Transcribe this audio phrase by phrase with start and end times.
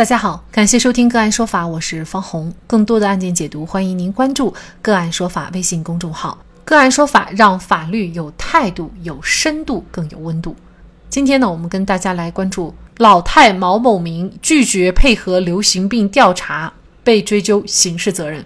[0.00, 2.50] 大家好，感谢收听个案说法，我是方红。
[2.66, 6.38] 更多的案件解读，欢迎您关注个案说法微信公众号。
[6.64, 10.56] 个案说法让法律有态度、有深度、更有温度。
[11.10, 16.72] 今天呢，我们跟大家来关注老太毛某明拒绝配合流行病调查，
[17.04, 18.42] 被追究刑事责任。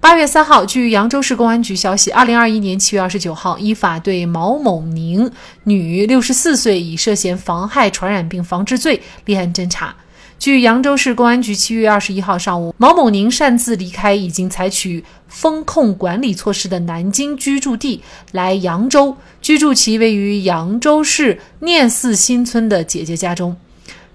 [0.00, 5.30] 八月三号，据扬州市公安局消息，二零二一年七月二十九号，依法对毛某宁
[5.62, 9.94] （女，六十四岁）以涉嫌妨害传染病防治罪立案侦查。
[10.38, 18.02] 据扬州市公安局七月二十一号上午，毛某宁擅自离开已经采取风控管理措施的南京居住地，
[18.32, 23.56] 来扬州居住其位于扬州市念寺新村的姐姐家中。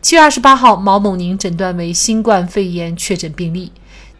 [0.02, 3.72] 七月二十八号，毛某宁诊断为新冠肺炎确诊病例。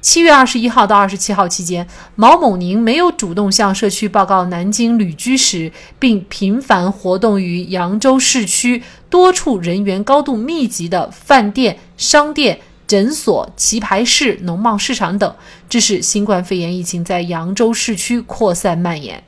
[0.02, 15.36] 七月二十一号到二十七号期间，毛某宁没有主动向社区报告南京旅居史，并频繁活动于扬州市区多处人员高度密集的饭店、商店、诊所、棋牌室、农贸市场等，
[15.70, 19.24] 致使新冠肺炎疫情在扬州市区扩散蔓延。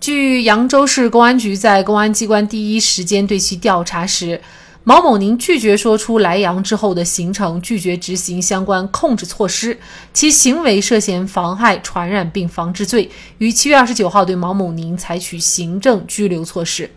[0.00, 4.40] 据扬州市公安局在公安机关第一时间对其调查时，
[4.84, 9.78] 毛某宁拒绝说出来阳之后的行程，拒绝执行相关控制措施，
[10.14, 16.90] 其行为涉嫌妨害传染病防治罪，于七月二十九号对毛某宁采取行政拘留措施。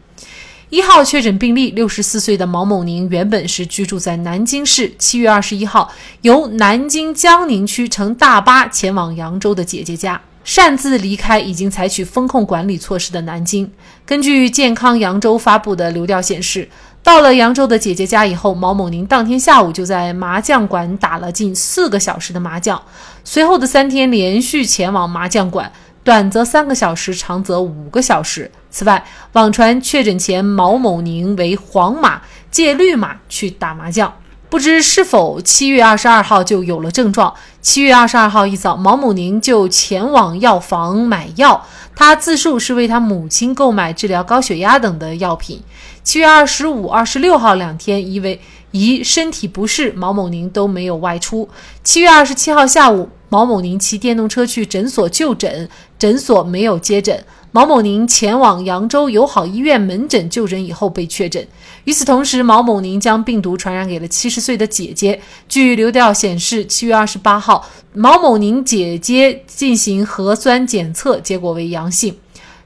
[0.70, 5.90] 一号确诊病例，六十四岁的毛某宁原本是居住在南京市，七月二十一号
[6.24, 13.72] 由南京江宁区乘大巴前往扬州的姐姐家，擅自离开已经采取风控管理措施的南京。
[14.06, 16.68] 根据健康扬州发布的流调显示。
[17.04, 22.82] 到了扬州的姐姐家以后，毛某宁当天下午就在麻将馆打了近四个小时的麻将，
[23.24, 25.72] 随后的三天连续前往麻将馆，
[26.08, 28.50] 短则三个小时，长则五个小时。
[28.70, 34.14] 此外，网传确诊前毛某宁为黄马借绿马去打麻将，
[34.48, 37.34] 不知是否七月二十二号就有了症状。
[37.62, 45.62] 七月二十二号一早，毛某宁就前往药房买药，他自述是为他母亲购买治疗高血压等的药品。
[46.04, 48.40] 七月二十五、二十六号两天，因为
[48.72, 51.48] 疑身体不适，毛某宁都没有外出。
[51.84, 57.24] 七月二十七号下午，毛某宁骑电动车去诊所就诊，诊所没有接诊。
[57.52, 61.48] 毛某宁前往扬州友好医院门诊就诊以后被确诊。
[61.86, 65.20] 与此同时，毛某宁将病毒传染给了七十岁的姐姐。
[65.48, 72.16] 据流调显示，七月二十八号，毛某宁姐姐进行核酸检测，结果为阳性。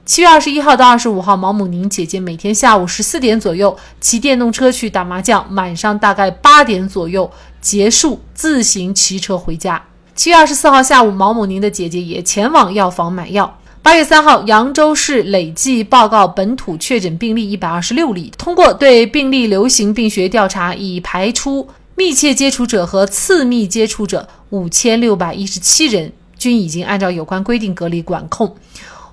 [0.03, 7.29] 七月二十一号到二十五号，毛某宁姐姐每天下午十四点左右骑电动车去打麻将，晚上大概八点左右
[7.62, 9.81] 结束，自行骑车回家。
[10.16, 13.59] 七月二十四号下午，毛某宁的姐姐也前往药房买药。
[13.84, 28.56] 八月三号，扬州市累计报告本土确诊病例一百二十六例，通过对病例流行病学调查，已排出密切接触者和次密接触者五千六百一十七人，均已经按照有关规定隔离管控。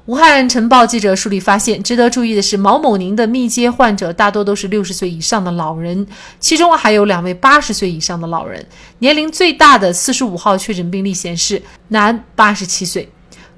[0.09, 6.07] 武汉晨报记者梳理发现，值得注意的是，毛某宁的密接患者大多都是六十岁以上的老人，
[6.41, 8.65] 其中还有两位八十岁以上的老人。
[9.01, 13.07] 年龄最大的四十五号确诊病例显示，男，八十七岁。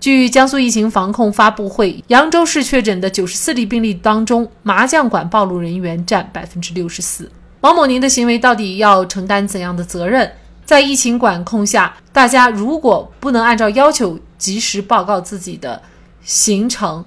[0.00, 7.30] 据江苏疫情防控发布会，扬州市确诊的九十四例病例当中，麻将馆暴露人员占百分之六十四。
[7.60, 10.28] 毛某宁的行为到底要承担怎样的责任？
[10.64, 15.80] 在疫情管控下，大家如果不能按照要求及时报告自己的。
[16.30, 17.04] 形成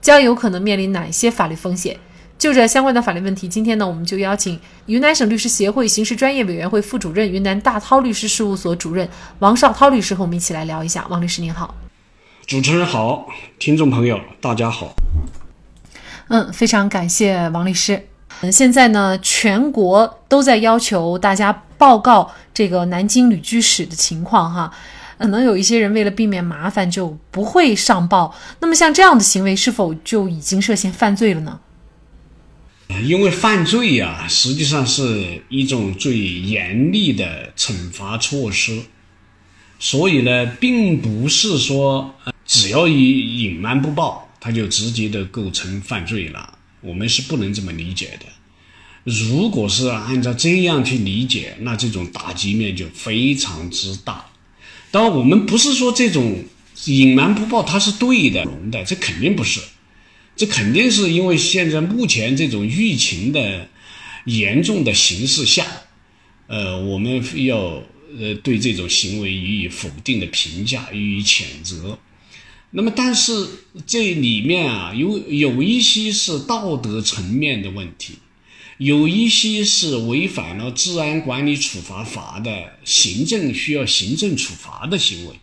[0.00, 1.96] 将有可能面临哪些法律风险？
[2.36, 9.08] 就这相关的法律问题，今天呢，我们就邀请云南省律师协会刑事专业委员会副主任、云南大韬律师事务所主任
[9.38, 11.06] 王绍涛律师和我们一起来聊一下。
[11.08, 11.72] 王律师您好，
[12.46, 13.28] 主持人好，
[13.60, 14.92] 听众朋友大家好。
[16.26, 18.08] 嗯，非常感谢王律师。
[18.40, 24.72] 嗯，现在呢，全国都在要求大家报告这个南京旅居史的情况哈。
[25.18, 31.60] 可能有一些人为了避免麻烦就不会上报，那么像这样的行为是否就已经涉嫌犯罪了呢？
[33.02, 38.80] 因为犯罪呀，实际上是一种最严厉的惩罚措施，
[39.78, 42.14] 所以呢，并不是说
[42.46, 46.58] 只要一隐瞒不报，他就直接的构成犯罪了。
[46.80, 48.26] 我们是不能这么理解的。
[49.04, 54.24] 如果是按照这样去理解，那这种打击面就非常之大。
[54.90, 56.44] 当然，我们不是说这种
[56.86, 59.60] 隐瞒不报它是对的、的，这肯定不是，
[60.36, 63.68] 这肯定是因为现在目前这种疫情的
[64.24, 65.66] 严重的形势下，
[66.46, 67.82] 呃，我们要
[68.18, 71.98] 呃对这种行为予以否定的评价，予以谴责。
[72.70, 73.46] 那么，但是
[73.86, 78.14] 这里面啊，有有一些是道德层面的问题，
[78.78, 85.34] 有一些是违反了治安管理处罚法的行政需要行政处罚的行为。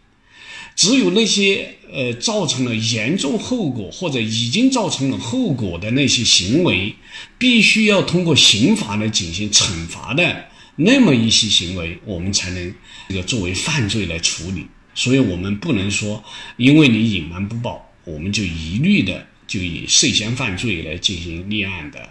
[0.75, 6.95] 只有那些呃造成了严重后果或者已经造成了后果的那些行为，
[7.37, 10.45] 必须要通过刑法来进行惩罚的
[10.75, 12.73] 那么一些行为，我们才能
[13.07, 14.65] 这个作为犯罪来处理。
[14.93, 16.23] 所以，我们不能说
[16.57, 22.09] 因为你隐瞒不报，我们就一律的就以涉嫌犯罪来进行立案的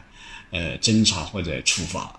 [0.55, 2.11] 呃侦查或者处罚。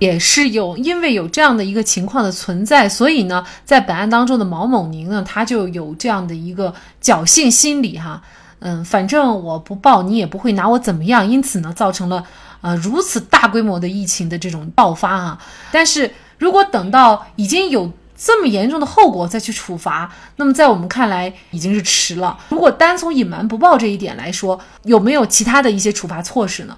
[0.00, 6.72] 也是有，因为有这样的一个情况的存在，所以呢，在本案当中的毛某宁呢，他就有这样的一个
[7.02, 8.22] 侥幸心理哈，
[8.60, 12.24] 嗯，反正我不报，你也不会拿我怎么样，因此呢，造成了
[12.62, 15.38] 呃如此大规模的疫情的这种爆发啊。
[15.70, 22.38] 但是如果等到已经有这么严重的后果再去处罚，那么在我们看来已经是迟了。
[22.48, 26.74] 如果单从隐瞒不报这一点来说，有没有其他的一些处罚措施呢？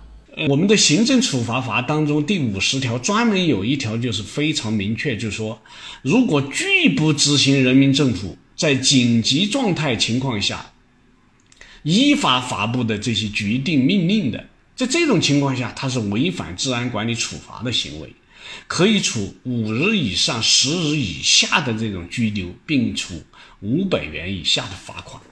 [0.49, 5.61] 我们的行政处罚法当中第五十条专门有一条就是非常明确，就是说，
[6.00, 10.73] 如果拒不执行人民政府在紧急状态情况下
[11.82, 18.11] 依法发布的这些决定命令的，在这种情况下，它是违反治安管理处罚的行为，
[18.67, 23.23] 可以处五日以上十日以下的这种拘留，并处
[23.61, 25.23] 五百元以下的罚款。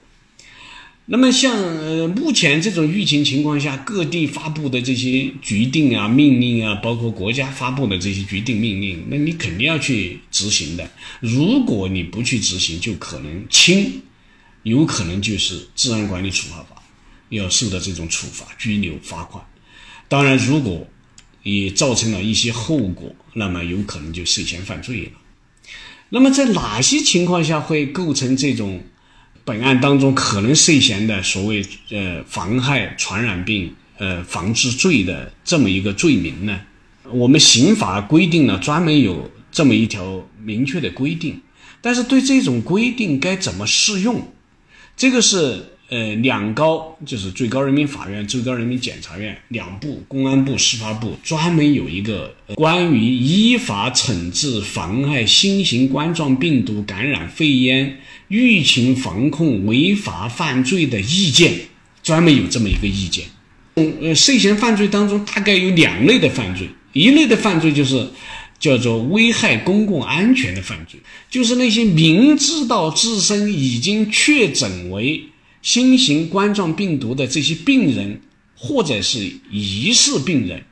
[1.07, 10.89] 那么像呃目前这种疫情情况下，各地发布的这些决定啊、命令啊，包括国家发布的这些决定命令，那你肯定要去执行的。
[11.19, 14.01] 如果你不去执行，就可能轻，
[14.63, 16.81] 有可能就是治安管理处罚法
[17.29, 19.43] 要受到这种处罚、拘留、罚款。
[20.07, 20.87] 当然，如果
[21.43, 25.11] 也造成了一些后果，那么有可能就涉嫌犯罪了。
[26.09, 28.81] 那么在哪些情况下会构成这种？
[29.51, 36.61] 本案当中可能涉嫌的所谓呃妨害传染病呃防治罪的这么一个罪名呢，
[37.09, 41.41] 我们刑法规定呢专门有这么一条明确的规定，
[41.81, 44.25] 但是对这种规定该怎么适用，
[44.95, 57.97] 这个是呃两高就是最高人民法院、最高人民检察院两部公安部、司法部专门有一个关于依法惩治妨害新型冠状病毒感染肺炎。
[58.33, 61.51] 疫情防控违法犯罪的意见，
[62.01, 63.25] 专门有这么一个意见。
[63.75, 68.09] 嗯，呃，涉嫌犯罪当中大概有两类的犯罪，一类的犯罪就是
[68.57, 70.97] 叫做危害公共安全的犯罪，
[71.29, 75.21] 就是那些明知道自身已经确诊为
[75.61, 78.21] 新型冠状病毒的这些病人，
[78.55, 80.63] 或者是疑似病人，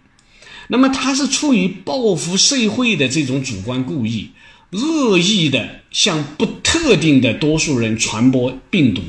[0.68, 4.30] 那么他是出于报复社会的这种主观故意。
[4.72, 9.02] 恶意的向不特定的多数人传播病毒，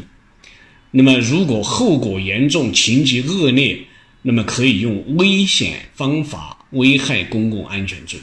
[0.93, 3.79] 那么如果后果严重、情节恶劣，
[4.23, 8.19] 那么可以用危险方法危害公共安全罪，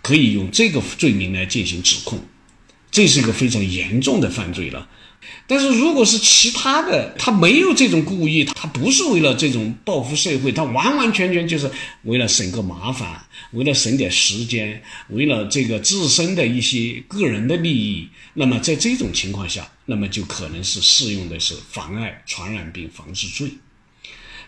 [0.00, 2.18] 可以用这个罪名来进行指控，
[2.90, 4.88] 这是一个非常严重的犯罪了。
[5.46, 11.70] 但是，如果是其他的，他没有这种故意，他不是为了这种报复社会，他完完全全就是
[12.02, 18.08] 为了省个麻烦，为了省点时间，为了这个自身的一些个人的利益。
[18.34, 23.50] 那么，在这种情况下，那么就可能是适用的是妨碍传染病防治罪。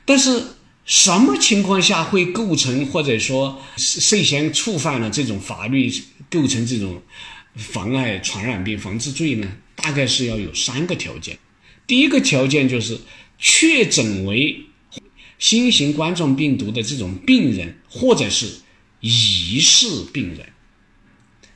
[0.04, 0.42] 但是，
[0.86, 5.92] 什么情况下会构成或者说涉嫌触犯了这种法律，
[6.30, 7.02] 构成这种
[7.54, 9.46] 妨碍传染病防治罪呢？
[9.82, 11.38] 大概是要有三个条件，
[11.86, 12.98] 第一个条件就是
[13.38, 14.60] 确诊为
[15.38, 18.46] 新型冠状病毒的这种病人，或者是
[19.00, 20.46] 疑似病人。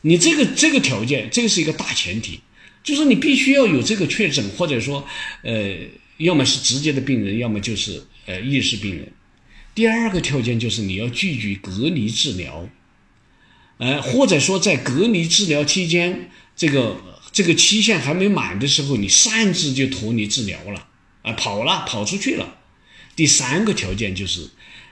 [0.00, 2.40] 你这个这个条件，这个是一个大前提，
[2.82, 5.06] 就是你必须要有这个确诊，或者说，
[5.42, 5.76] 呃，
[6.16, 9.12] 要么是直接的病人，要么就是呃疑似病人。
[9.74, 12.68] 第二个条件就是你要拒绝隔离治疗，
[13.78, 17.13] 呃，或者说在隔离治疗期间，这个。
[17.34, 20.86] 这个期限还没满的时候，你擅自就脱离治疗了，
[21.22, 22.58] 啊，跑了，跑出去了。
[23.16, 24.48] 第三个条件就是，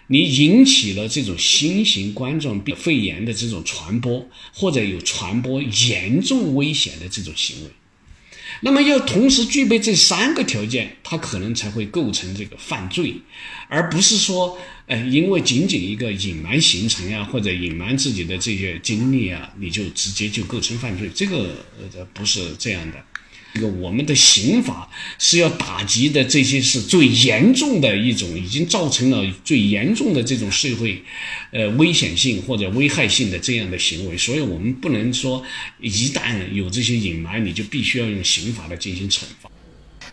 [0.09, 7.71] 你引起了这种新型冠状病肺炎的这种传播，或者有传播严重危险的这种行为。
[8.65, 13.15] 那么要同时具备这三个条件，他可能才会构成这个犯罪，
[13.69, 23.05] 而不是说，呃，因为仅仅一个隐瞒行程呀，或者隐瞒自己的这些经历啊，你就直接就构成犯罪，这个呃不是这样的。
[23.55, 31.03] 这个我们的刑法是要打击的这些是最严重的一种，已经造成了最严重的这种社会，
[31.51, 35.45] 呃危险性或者危害性的这样的行为，所以我们不能说
[35.81, 39.52] 一旦有这些隐瞒，你就必须要用刑法来进行惩罚。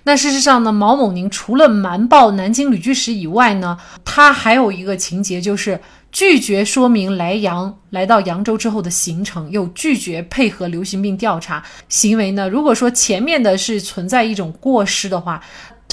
[0.04, 5.80] 那事实上呢，毛某宁除了瞒报南京旅居史以外呢，他还有一个情节就是
[6.12, 12.50] 拒绝说明来扬来到扬州之后的行程，又拒绝配合流行病调查行为呢？
[12.50, 15.44] 如果说前面的是存在一种过失的话，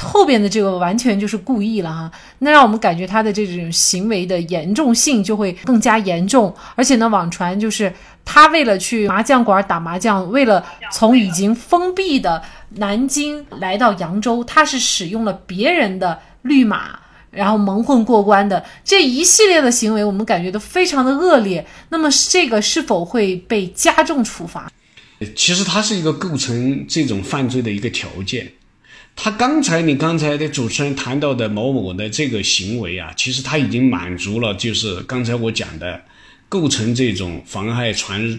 [0.01, 2.11] 后边的这个完全就是故意了哈。
[2.41, 7.93] 那让我们感觉他的这种行为的严重性就会更加严重，而且呢，网传就是
[8.25, 12.43] 他为了去麻将馆打麻将，为了从已经封闭的
[12.77, 17.01] 南京来到扬州，他是使用了别人的绿码。
[17.33, 21.67] 然后蒙混过关的这一系列的行为，我们感觉都非常的恶劣。
[21.91, 24.73] 那么这个是否会被加重处罚？
[25.35, 28.51] 其实它是一个构成这种犯罪的一个条件。
[29.17, 36.01] 他刚才你刚才的主持人谈到的某某的这个行为啊，其实他已经满足了，就是刚才我讲的
[36.49, 38.39] 构成这种妨害传。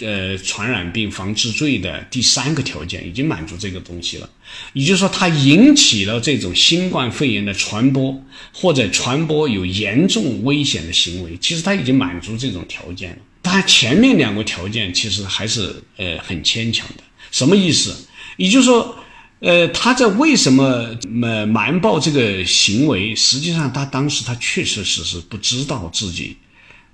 [0.00, 4.28] 呃，传染病防治罪的第三个条件已经满足这个东西了，
[4.72, 8.20] 也就是说，它引起了这种新冠肺炎的传播，
[8.52, 13.18] 或者传播有严重危险的行为，其实它已经满足这种条件了。
[13.40, 17.04] 它前面两个条件其实还是呃很牵强的。
[17.30, 17.94] 什么意思？
[18.36, 18.98] 也就是说，
[19.44, 23.14] 呃，他在为什么瞒瞒报这个行为？
[23.14, 26.36] 实际上，他当时他确确实实不知道自己，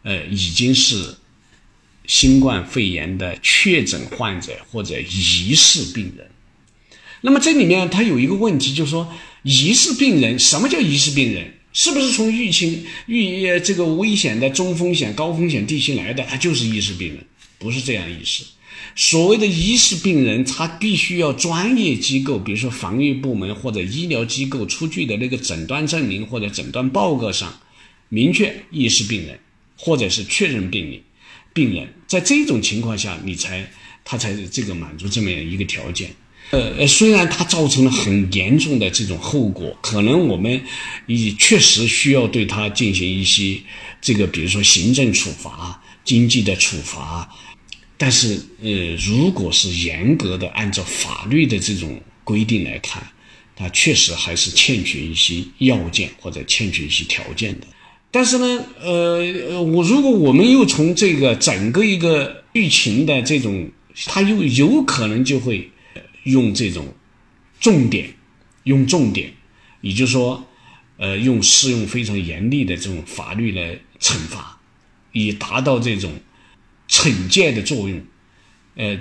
[0.02, 1.14] 呃，已经是。
[2.06, 6.28] 新冠肺炎的确诊患者或者疑似病人，
[7.20, 9.14] 那么这里面他有一个问题，就是说
[9.44, 11.54] 疑似病人，什么叫疑似病人？
[11.72, 17.24] 是不是从疫情遇这个危险的中风险、高风险地区来的，他就是疑似病人？
[17.60, 18.42] 不是这样意思。
[18.94, 27.60] 所谓的疑似病人，他必须要专业机构，比如说防疫部门或者医疗机构出具的那个诊断证明或者诊断报告上
[28.08, 29.38] 明确疑似病人，
[29.76, 31.02] 或者是确认病例。
[31.52, 33.70] 病人在这种情况下，你才
[34.04, 36.10] 他才这个满足这么样一个条件。
[36.50, 40.60] 呃呃，虽然它造成了很严重的这种后果，可能我们
[41.06, 43.56] 也确实需要对他进行一些
[44.00, 47.32] 这个，比如说行政处罚、经济的处罚。
[48.02, 53.06] 但是，呃，如果是严格的按照法律的这种规定来看，
[53.54, 57.66] 它确实还是欠缺一些要件或者欠缺一些条件的。
[58.10, 63.70] 但是呢，呃，我如果我们又从这个整个一个疫情的这种，
[64.06, 65.70] 他又有可能就会
[66.22, 66.94] 用这种
[67.60, 68.14] 重点，
[68.64, 69.30] 用重点，
[69.82, 70.42] 也就是说，
[70.96, 74.58] 呃，用适用非常严厉的这种法律来惩罚，
[75.12, 76.10] 以达到这种
[76.90, 78.02] 惩戒的作用，
[78.74, 78.98] 呃，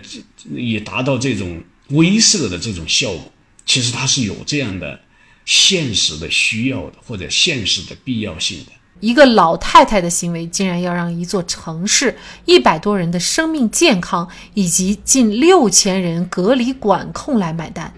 [0.55, 3.31] 以达到这种威慑的这种效果。
[3.65, 4.99] 其实它是有这样的
[5.45, 8.71] 现实的需要的，或者现实的必要性的。
[8.99, 17.93] 一个老太太的行为，竟然要让一座城市一百多人的生命健康以及近六千人隔离管控来买单。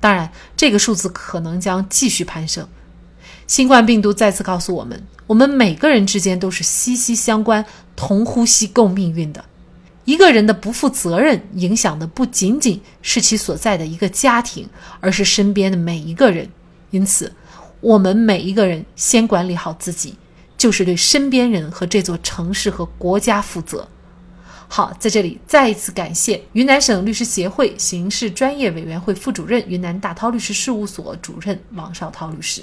[0.00, 2.68] 当然，这个数字可能将继续攀升。
[3.46, 9.44] 新冠病毒再次告诉我们，我们每个人之间都是息息相关、同呼吸共命运的。
[10.04, 14.68] 一个人的不负责任，影响的不仅仅是其所在的一个家庭，
[15.00, 16.48] 而是身边的每一个人。
[16.90, 17.32] 因此，
[17.80, 20.16] 我们每一个人先管理好自己。
[20.56, 23.86] 就是对身边人和这座城市和国家负责。
[24.66, 32.62] 好，在这里再一次感谢云南省律师协会刑事专业委员会副主任、云南大韬律师事务所主任王绍涛律师。